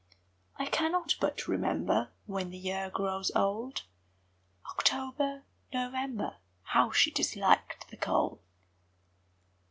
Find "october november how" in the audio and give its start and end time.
4.67-6.89